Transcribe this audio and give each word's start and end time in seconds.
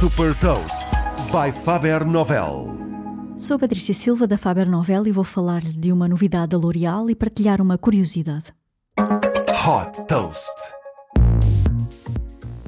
Super 0.00 0.34
Toast 0.36 0.88
by 1.30 1.52
Faber 1.52 2.06
Novel. 2.06 2.74
Sou 3.36 3.58
Patrícia 3.58 3.92
Silva 3.92 4.26
da 4.26 4.38
Faber 4.38 4.66
Novel 4.66 5.06
e 5.06 5.12
vou 5.12 5.24
falar-lhe 5.24 5.74
de 5.74 5.92
uma 5.92 6.08
novidade 6.08 6.52
da 6.52 6.56
L'Oréal 6.56 7.10
e 7.10 7.14
partilhar 7.14 7.60
uma 7.60 7.76
curiosidade. 7.76 8.46
Hot 8.98 10.06
Toast. 10.06 10.79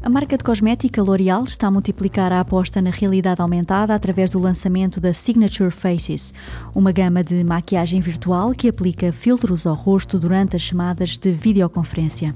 A 0.04 0.08
marca 0.08 0.36
de 0.36 0.42
cosmética 0.42 1.00
L'Oréal 1.00 1.44
está 1.44 1.68
a 1.68 1.70
multiplicar 1.70 2.32
a 2.32 2.40
aposta 2.40 2.82
na 2.82 2.90
realidade 2.90 3.40
aumentada 3.40 3.94
através 3.94 4.30
do 4.30 4.40
lançamento 4.40 5.00
da 5.00 5.14
Signature 5.14 5.70
Faces, 5.70 6.34
uma 6.74 6.90
gama 6.90 7.22
de 7.22 7.44
maquiagem 7.44 8.00
virtual 8.00 8.50
que 8.50 8.68
aplica 8.68 9.12
filtros 9.12 9.64
ao 9.64 9.76
rosto 9.76 10.18
durante 10.18 10.56
as 10.56 10.62
chamadas 10.62 11.16
de 11.16 11.30
videoconferência. 11.30 12.34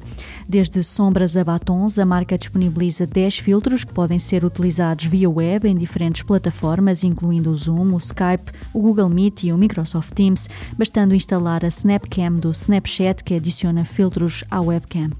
Desde 0.49 0.81
sombras 0.85 1.37
a 1.37 1.43
batons, 1.43 1.99
a 1.99 2.07
marca 2.07 2.39
disponibiliza 2.39 3.05
10 3.05 3.41
filtros 3.41 3.83
que 3.83 3.93
podem 3.93 4.21
ser 4.21 4.45
utilizados 4.45 5.05
via 5.05 5.29
web 5.29 5.69
em 5.69 5.77
diferentes 5.77 6.23
plataformas, 6.23 7.03
incluindo 7.03 7.51
o 7.51 7.57
Zoom, 7.57 7.95
o 7.95 7.99
Skype, 7.99 8.53
o 8.73 8.81
Google 8.81 9.09
Meet 9.09 9.43
e 9.43 9.53
o 9.53 9.59
Microsoft 9.59 10.13
Teams, 10.13 10.49
bastando 10.79 11.17
instalar 11.17 11.65
a 11.65 11.69
Snapcam 11.69 12.37
do 12.37 12.53
Snapchat 12.53 13.25
que 13.25 13.35
adiciona 13.35 13.85
filtros 13.85 14.45
à 14.49 14.61
webcam. 14.61 15.11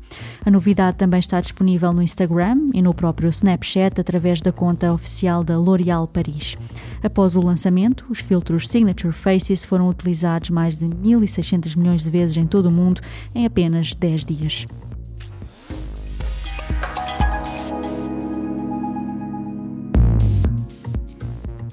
A 0.45 0.51
novidade 0.51 0.97
também 0.97 1.19
está 1.19 1.41
disponível 1.41 1.93
no 1.93 2.01
Instagram 2.01 2.36
Instagram 2.37 2.71
e 2.75 2.83
no 2.83 2.93
próprio 2.93 3.31
Snapchat 3.31 4.01
através 4.01 4.41
da 4.41 4.53
conta 4.53 4.93
oficial 4.93 5.43
da 5.43 5.57
L'Oréal 5.57 6.07
Paris. 6.07 6.57
Após 7.03 7.35
o 7.35 7.41
lançamento, 7.41 8.05
os 8.11 8.21
filtros 8.21 8.69
Signature 8.69 9.13
Faces 9.13 9.65
foram 9.65 9.89
utilizados 9.89 10.51
mais 10.51 10.77
de 10.77 10.87
1.600 10.87 11.77
milhões 11.77 12.03
de 12.03 12.11
vezes 12.11 12.37
em 12.37 12.47
todo 12.47 12.67
o 12.67 12.73
mundo 12.73 13.01
em 13.35 13.47
apenas 13.47 13.95
10 13.95 14.25
dias. 14.25 14.67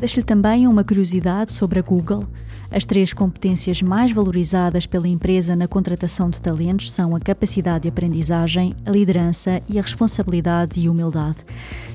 Deixo-lhe 0.04 0.26
também 0.26 0.68
uma 0.68 0.84
curiosidade 0.84 1.54
sobre 1.54 1.80
a 1.80 1.82
Google. 1.82 2.28
As 2.70 2.84
três 2.84 3.14
competências 3.14 3.82
mais 3.82 4.12
valorizadas 4.12 4.86
pela 4.86 5.08
empresa 5.08 5.56
na 5.56 5.66
contratação 5.66 6.30
de 6.30 6.42
talentos 6.42 6.92
são 6.92 7.16
a 7.16 7.22
capacidade 7.22 7.84
de 7.84 7.88
aprendizagem, 7.88 8.76
a 8.86 8.92
liderança 8.92 9.62
e 9.66 9.80
a 9.80 9.82
responsabilidade 9.82 10.82
e 10.82 10.90
humildade. 10.90 11.38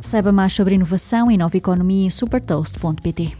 Saiba 0.00 0.32
mais 0.32 0.54
sobre 0.54 0.76
inovação 0.76 1.30
e 1.30 1.36
nova 1.36 1.54
economia 1.54 2.06
em 2.06 2.08
supertoast.pt. 2.08 3.36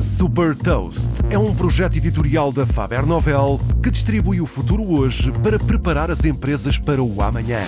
Super 0.00 0.56
Toast 0.56 1.10
é 1.28 1.38
um 1.38 1.54
projeto 1.54 1.98
editorial 1.98 2.50
da 2.50 2.66
Faber 2.66 3.04
Novel 3.04 3.60
que 3.82 3.90
distribui 3.90 4.40
o 4.40 4.46
futuro 4.46 4.90
hoje 4.90 5.30
para 5.42 5.58
preparar 5.58 6.10
as 6.10 6.24
empresas 6.24 6.78
para 6.78 7.02
o 7.02 7.20
amanhã. 7.20 7.60